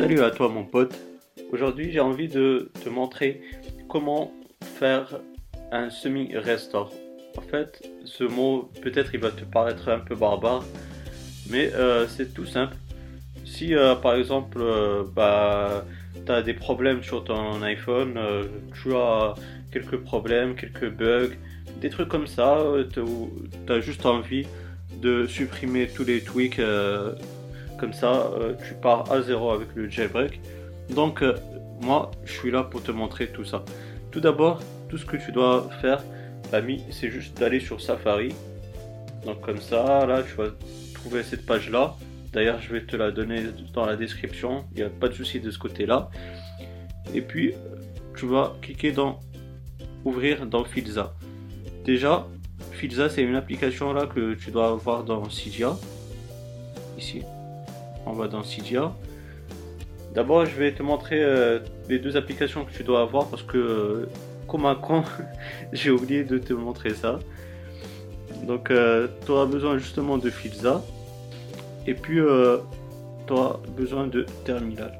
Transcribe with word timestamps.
Salut 0.00 0.22
à 0.22 0.30
toi 0.30 0.48
mon 0.48 0.64
pote. 0.64 0.98
Aujourd'hui 1.52 1.92
j'ai 1.92 2.00
envie 2.00 2.28
de 2.28 2.70
te 2.82 2.88
montrer 2.88 3.42
comment 3.86 4.32
faire 4.78 5.20
un 5.72 5.90
semi-restore. 5.90 6.90
En 7.36 7.42
fait, 7.42 7.86
ce 8.06 8.24
mot 8.24 8.70
peut-être 8.80 9.10
il 9.12 9.20
va 9.20 9.30
te 9.30 9.44
paraître 9.44 9.90
un 9.90 9.98
peu 9.98 10.14
barbare, 10.14 10.64
mais 11.50 11.70
euh, 11.74 12.06
c'est 12.08 12.32
tout 12.32 12.46
simple. 12.46 12.76
Si 13.44 13.74
euh, 13.74 13.94
par 13.94 14.14
exemple 14.14 14.56
euh, 14.62 15.04
bah, 15.14 15.84
tu 16.24 16.32
as 16.32 16.40
des 16.40 16.54
problèmes 16.54 17.02
sur 17.02 17.22
ton 17.22 17.60
iPhone, 17.60 18.18
tu 18.82 18.94
as 18.94 19.34
quelques 19.70 19.98
problèmes, 19.98 20.54
quelques 20.54 20.90
bugs, 20.90 21.36
des 21.78 21.90
trucs 21.90 22.08
comme 22.08 22.26
ça, 22.26 22.64
tu 22.90 23.02
as 23.70 23.80
juste 23.80 24.06
envie 24.06 24.46
de 25.02 25.26
supprimer 25.26 25.88
tous 25.88 26.04
les 26.04 26.22
tweaks 26.22 26.58
comme 27.80 27.92
ça, 27.94 28.30
euh, 28.38 28.54
tu 28.68 28.74
pars 28.74 29.10
à 29.10 29.22
zéro 29.22 29.50
avec 29.50 29.68
le 29.74 29.88
jailbreak. 29.88 30.38
Donc, 30.90 31.22
euh, 31.22 31.34
moi, 31.80 32.10
je 32.24 32.32
suis 32.32 32.50
là 32.50 32.62
pour 32.62 32.82
te 32.82 32.92
montrer 32.92 33.28
tout 33.28 33.44
ça. 33.44 33.64
Tout 34.10 34.20
d'abord, 34.20 34.60
tout 34.90 34.98
ce 34.98 35.06
que 35.06 35.16
tu 35.16 35.32
dois 35.32 35.68
faire, 35.80 36.04
ami, 36.52 36.84
c'est 36.90 37.10
juste 37.10 37.38
d'aller 37.38 37.58
sur 37.58 37.80
Safari. 37.80 38.34
Donc, 39.24 39.40
comme 39.40 39.60
ça, 39.60 40.04
là, 40.06 40.22
tu 40.22 40.34
vas 40.34 40.48
trouver 40.94 41.22
cette 41.22 41.46
page-là. 41.46 41.96
D'ailleurs, 42.32 42.60
je 42.60 42.70
vais 42.70 42.84
te 42.84 42.96
la 42.96 43.10
donner 43.10 43.44
dans 43.72 43.86
la 43.86 43.96
description. 43.96 44.66
Il 44.72 44.78
n'y 44.78 44.82
a 44.82 44.90
pas 44.90 45.08
de 45.08 45.14
souci 45.14 45.40
de 45.40 45.50
ce 45.50 45.58
côté-là. 45.58 46.10
Et 47.14 47.22
puis, 47.22 47.54
tu 48.14 48.26
vas 48.26 48.56
cliquer 48.60 48.92
dans 48.92 49.20
Ouvrir 50.04 50.46
dans 50.46 50.64
Filza. 50.64 51.14
Déjà, 51.84 52.26
Filza, 52.72 53.08
c'est 53.10 53.22
une 53.22 53.36
application 53.36 53.92
là 53.92 54.06
que 54.06 54.34
tu 54.34 54.50
dois 54.50 54.68
avoir 54.68 55.04
dans 55.04 55.28
Cydia. 55.28 55.76
Ici 56.98 57.22
on 58.06 58.12
va 58.12 58.28
dans 58.28 58.42
Cydia. 58.42 58.92
D'abord, 60.14 60.44
je 60.44 60.56
vais 60.56 60.72
te 60.72 60.82
montrer 60.82 61.22
euh, 61.22 61.60
les 61.88 61.98
deux 61.98 62.16
applications 62.16 62.64
que 62.64 62.72
tu 62.72 62.82
dois 62.82 63.02
avoir 63.02 63.28
parce 63.28 63.42
que, 63.42 63.58
euh, 63.58 64.08
comme 64.48 64.66
un 64.66 64.74
con, 64.74 65.04
j'ai 65.72 65.90
oublié 65.90 66.24
de 66.24 66.38
te 66.38 66.52
montrer 66.52 66.94
ça. 66.94 67.20
Donc, 68.42 68.70
euh, 68.70 69.06
tu 69.24 69.30
auras 69.30 69.46
besoin 69.46 69.78
justement 69.78 70.18
de 70.18 70.30
Filza 70.30 70.82
et 71.86 71.94
puis 71.94 72.18
tu 73.26 73.32
auras 73.32 73.58
besoin 73.76 74.06
de 74.08 74.26
Terminal. 74.44 74.98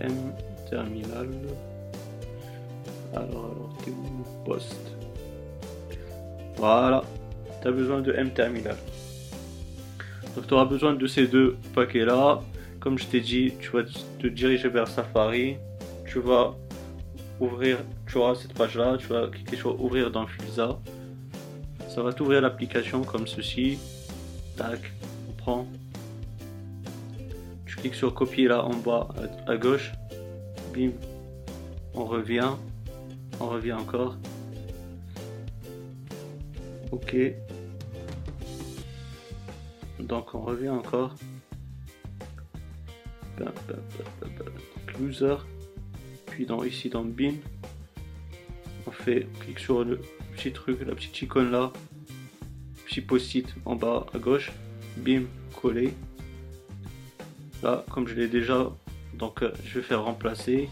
M 0.00 0.12
Terminal. 0.70 1.28
Alors, 3.12 3.28
alors, 3.28 3.76
t'es 3.84 3.90
où 3.90 4.44
Poste? 4.44 4.92
Voilà, 6.56 7.02
tu 7.60 7.68
as 7.68 7.70
besoin 7.70 8.00
de 8.00 8.12
M 8.12 8.30
Terminal. 8.30 8.76
Donc 10.36 10.46
tu 10.46 10.54
auras 10.54 10.66
besoin 10.66 10.94
de 10.94 11.06
ces 11.06 11.26
deux 11.26 11.56
paquets 11.74 12.04
là. 12.04 12.42
Comme 12.78 12.98
je 12.98 13.06
t'ai 13.06 13.20
dit, 13.20 13.54
tu 13.58 13.70
vas 13.70 13.82
te 13.82 14.26
diriger 14.26 14.68
vers 14.68 14.86
Safari. 14.86 15.56
Tu 16.06 16.20
vas 16.20 16.54
ouvrir, 17.40 17.78
tu 18.06 18.18
auras 18.18 18.34
cette 18.34 18.52
page 18.52 18.76
là, 18.76 18.96
tu 18.98 19.08
vas 19.08 19.28
cliquer 19.28 19.56
sur 19.56 19.80
ouvrir 19.80 20.10
dans 20.10 20.26
Filza. 20.26 20.78
Ça 21.88 22.02
va 22.02 22.12
t'ouvrir 22.12 22.42
l'application 22.42 23.02
comme 23.02 23.26
ceci. 23.26 23.78
Tac, 24.56 24.92
on 25.28 25.32
prend. 25.32 25.66
Tu 27.64 27.76
cliques 27.76 27.94
sur 27.94 28.12
copier 28.14 28.46
là 28.48 28.64
en 28.64 28.74
bas 28.74 29.08
à 29.46 29.56
gauche. 29.56 29.92
Bim, 30.74 30.90
on 31.94 32.04
revient. 32.04 32.50
On 33.40 33.48
revient 33.48 33.72
encore. 33.72 34.16
Ok, 36.92 37.16
donc 40.06 40.34
on 40.34 40.40
revient 40.40 40.70
encore. 40.70 41.14
Loser. 44.98 45.36
Puis 46.26 46.46
dans, 46.46 46.64
ici 46.64 46.88
dans 46.88 47.04
bin, 47.04 47.34
on 48.86 48.90
fait 48.90 49.26
clic 49.40 49.58
sur 49.58 49.84
le 49.84 50.00
petit 50.34 50.52
truc, 50.52 50.80
la 50.86 50.94
petite 50.94 51.20
icône 51.22 51.50
là, 51.50 51.72
petit 52.86 53.00
post-it 53.00 53.54
en 53.64 53.76
bas 53.76 54.06
à 54.14 54.18
gauche, 54.18 54.52
bim, 54.96 55.24
coller. 55.60 55.92
Là, 57.62 57.84
comme 57.90 58.06
je 58.06 58.14
l'ai 58.14 58.28
déjà, 58.28 58.70
donc 59.14 59.42
euh, 59.42 59.52
je 59.64 59.78
vais 59.78 59.84
faire 59.84 60.04
remplacer. 60.04 60.68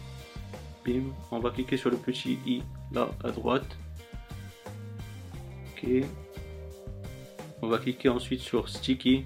Bim, 0.85 1.03
on 1.31 1.39
va 1.39 1.49
cliquer 1.49 1.77
sur 1.77 1.89
le 1.89 1.97
petit 1.97 2.37
i 2.45 2.61
là 2.91 3.09
à 3.23 3.31
droite. 3.31 3.77
Ok, 5.71 5.87
on 7.61 7.67
va 7.67 7.77
cliquer 7.77 8.09
ensuite 8.09 8.41
sur 8.41 8.69
sticky. 8.69 9.25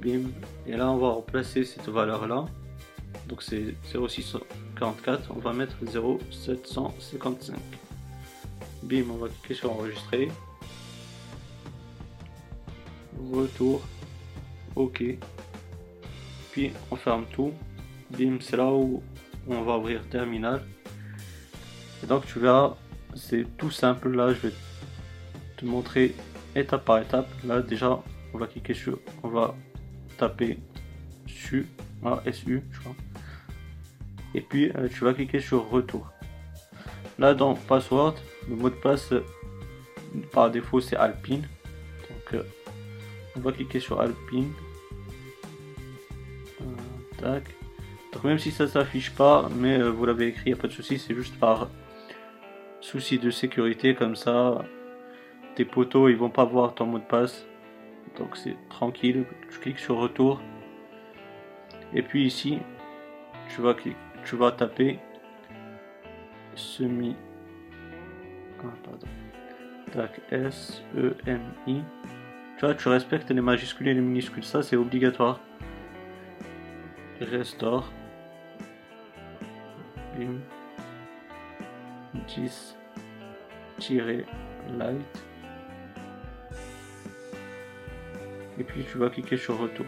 Bim. 0.00 0.30
Et 0.66 0.76
là, 0.76 0.90
on 0.90 0.96
va 0.96 1.10
remplacer 1.10 1.64
cette 1.64 1.88
valeur 1.88 2.26
là. 2.26 2.46
Donc 3.28 3.42
c'est 3.42 3.74
0,644. 3.92 5.30
On 5.30 5.38
va 5.38 5.52
mettre 5.52 5.76
0,755. 5.84 7.56
Bim, 8.82 9.04
on 9.10 9.16
va 9.16 9.28
cliquer 9.28 9.54
sur 9.54 9.72
enregistrer. 9.72 10.28
Retour. 13.32 13.82
OK. 14.76 15.04
Puis 16.52 16.72
on 16.90 16.96
ferme 16.96 17.26
tout. 17.32 17.52
Bim, 18.10 18.38
c'est 18.40 18.56
là 18.56 18.72
où 18.72 19.02
on 19.46 19.62
va 19.62 19.78
ouvrir 19.78 20.02
terminal. 20.08 20.62
Et 22.02 22.06
donc 22.06 22.26
tu 22.26 22.38
verras, 22.38 22.76
c'est 23.14 23.46
tout 23.56 23.70
simple. 23.70 24.10
Là, 24.10 24.32
je 24.32 24.48
vais 24.48 24.54
te 25.56 25.64
montrer 25.64 26.14
étape 26.54 26.84
par 26.84 26.98
étape. 26.98 27.28
Là 27.44 27.60
déjà, 27.60 28.00
on 28.32 28.38
va 28.38 28.46
cliquer 28.46 28.74
sur, 28.74 28.98
on 29.22 29.28
va 29.28 29.54
taper 30.18 30.58
su, 31.26 31.66
ah, 32.04 32.22
SU. 32.30 32.62
Et 34.34 34.40
puis 34.40 34.70
euh, 34.76 34.88
tu 34.88 35.04
vas 35.04 35.14
cliquer 35.14 35.40
sur 35.40 35.68
retour. 35.68 36.10
Là 37.18 37.34
dans 37.34 37.54
password, 37.54 38.14
le 38.48 38.56
mot 38.56 38.70
de 38.70 38.74
passe 38.74 39.12
par 40.32 40.50
défaut 40.50 40.80
c'est 40.80 40.96
Alpine. 40.96 41.42
Donc 42.08 42.34
euh, 42.34 42.42
on 43.36 43.40
va 43.40 43.52
cliquer 43.52 43.80
sur 43.80 44.00
Alpine. 44.00 44.52
Euh, 46.60 46.64
tac. 47.18 47.44
Donc 48.12 48.24
même 48.24 48.38
si 48.38 48.50
ça 48.50 48.66
s'affiche 48.66 49.10
pas, 49.12 49.48
mais 49.56 49.80
vous 49.80 50.04
l'avez 50.04 50.28
écrit, 50.28 50.50
il 50.50 50.52
a 50.54 50.56
pas 50.56 50.68
de 50.68 50.72
souci, 50.72 50.98
c'est 50.98 51.14
juste 51.14 51.38
par 51.38 51.68
souci 52.80 53.18
de 53.18 53.30
sécurité 53.30 53.94
comme 53.94 54.16
ça 54.16 54.64
poteaux 55.64 56.08
ils 56.08 56.16
vont 56.16 56.30
pas 56.30 56.44
voir 56.44 56.74
ton 56.74 56.86
mot 56.86 56.98
de 56.98 57.04
passe. 57.04 57.46
Donc 58.18 58.36
c'est 58.36 58.56
tranquille. 58.68 59.24
Tu 59.50 59.58
cliques 59.58 59.78
sur 59.78 59.96
retour. 59.98 60.40
Et 61.94 62.02
puis 62.02 62.24
ici 62.24 62.58
tu 63.48 63.60
vas 63.60 63.74
cliquer, 63.74 63.96
tu 64.24 64.36
vas 64.36 64.52
taper 64.52 64.98
semi 66.54 67.16
ah. 68.62 68.66
Tac, 69.92 70.20
S 70.30 70.84
E 70.96 71.16
M 71.26 71.40
I. 71.66 71.82
Tu 72.58 72.66
vois 72.66 72.74
tu 72.74 72.88
respectes 72.88 73.30
les 73.30 73.40
majuscules 73.40 73.88
et 73.88 73.94
les 73.94 74.00
minuscules. 74.00 74.44
Ça 74.44 74.62
c'est 74.62 74.76
obligatoire. 74.76 75.40
Restore. 77.20 77.90
10 82.26 82.76
light 84.78 85.29
et 88.60 88.62
puis 88.62 88.84
tu 88.84 88.98
vas 88.98 89.08
cliquer 89.08 89.38
sur 89.38 89.58
retour. 89.58 89.86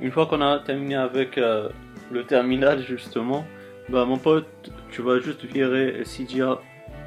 Une 0.00 0.12
fois 0.12 0.26
qu'on 0.26 0.42
a 0.42 0.58
terminé 0.60 0.94
avec 0.94 1.38
euh, 1.38 1.70
le 2.12 2.24
terminal 2.24 2.82
justement, 2.82 3.44
bah 3.88 4.04
mon 4.04 4.18
pote, 4.18 4.70
tu 4.90 5.00
vas 5.02 5.18
juste 5.18 5.44
virer 5.44 6.04
Cydia 6.04 6.60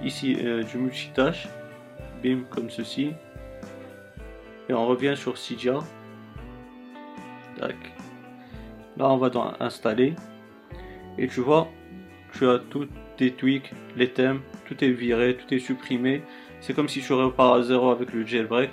ici 0.04 0.36
euh, 0.44 0.64
du 0.64 0.78
multitâche, 0.78 1.48
bim 2.24 2.42
comme 2.50 2.70
ceci, 2.70 3.14
et 4.68 4.74
on 4.74 4.88
revient 4.88 5.14
sur 5.16 5.38
Cydia. 5.38 5.80
Tac. 7.58 7.76
Là 8.98 9.10
on 9.10 9.18
va 9.18 9.30
dans 9.30 9.54
installer 9.60 10.16
et 11.18 11.28
tu 11.28 11.42
vois, 11.42 11.68
tu 12.34 12.48
as 12.48 12.58
tous 12.58 12.88
tes 13.18 13.32
tweaks, 13.32 13.74
les 13.96 14.10
thèmes, 14.10 14.42
tout 14.66 14.84
est 14.84 14.90
viré, 14.90 15.38
tout 15.38 15.54
est 15.54 15.60
supprimé 15.60 16.24
c'est 16.62 16.74
comme 16.74 16.88
si 16.88 17.02
tu 17.02 17.12
repars 17.14 17.54
à 17.56 17.64
zéro 17.64 17.90
avec 17.90 18.14
le 18.14 18.26
jailbreak. 18.26 18.70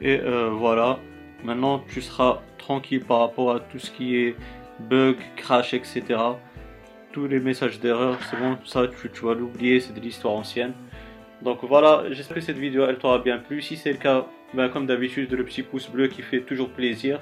Et 0.00 0.20
euh, 0.20 0.50
voilà, 0.50 0.98
maintenant 1.44 1.82
tu 1.88 2.00
seras 2.00 2.40
tranquille 2.56 3.04
par 3.04 3.20
rapport 3.20 3.52
à 3.52 3.60
tout 3.60 3.78
ce 3.78 3.90
qui 3.90 4.16
est 4.16 4.36
bug, 4.78 5.16
crash, 5.36 5.74
etc. 5.74 6.02
Tous 7.12 7.26
les 7.26 7.40
messages 7.40 7.80
d'erreur, 7.80 8.16
c'est 8.30 8.38
bon, 8.38 8.56
ça 8.64 8.86
tu, 8.86 9.24
vas 9.24 9.34
l'oublier, 9.34 9.80
c'est 9.80 9.92
de 9.92 10.00
l'histoire 10.00 10.34
ancienne. 10.34 10.72
Donc 11.42 11.58
voilà, 11.62 12.04
j'espère 12.10 12.36
que 12.36 12.42
cette 12.42 12.58
vidéo 12.58 12.86
elle 12.88 12.98
t'aura 12.98 13.18
bien 13.18 13.38
plu. 13.38 13.60
Si 13.60 13.76
c'est 13.76 13.92
le 13.92 13.98
cas, 13.98 14.26
ben, 14.54 14.68
comme 14.68 14.86
d'habitude, 14.86 15.32
le 15.32 15.44
petit 15.44 15.62
pouce 15.62 15.88
bleu 15.88 16.06
qui 16.06 16.22
fait 16.22 16.40
toujours 16.40 16.70
plaisir. 16.70 17.20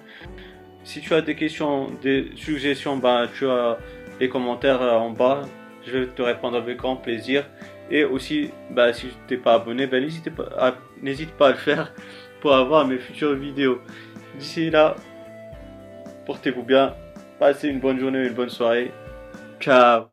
Si 0.84 1.00
tu 1.00 1.14
as 1.14 1.22
des 1.22 1.34
questions, 1.34 1.88
des 2.02 2.30
suggestions, 2.36 2.96
ben, 2.96 3.28
tu 3.36 3.46
as 3.46 3.78
les 4.20 4.28
commentaires 4.28 4.82
euh, 4.82 4.92
en 4.92 5.10
bas. 5.10 5.42
Je 5.86 5.98
vais 5.98 6.06
te 6.06 6.22
répondre 6.22 6.56
avec 6.56 6.78
grand 6.78 6.96
plaisir. 6.96 7.46
Et 7.90 8.04
aussi, 8.04 8.50
bah, 8.70 8.92
si 8.92 9.08
tu 9.28 9.34
n'es 9.34 9.40
pas 9.40 9.54
abonné, 9.54 9.86
bah, 9.86 10.00
n'hésite 10.00 10.34
pas, 10.34 10.48
à, 10.58 10.72
pas 11.38 11.48
à 11.48 11.50
le 11.50 11.56
faire 11.56 11.92
pour 12.40 12.54
avoir 12.54 12.86
mes 12.86 12.98
futures 12.98 13.34
vidéos. 13.34 13.80
D'ici 14.38 14.70
là, 14.70 14.96
portez-vous 16.26 16.62
bien, 16.62 16.94
passez 17.38 17.68
une 17.68 17.80
bonne 17.80 17.98
journée, 17.98 18.26
une 18.26 18.34
bonne 18.34 18.50
soirée. 18.50 18.92
Ciao 19.60 20.04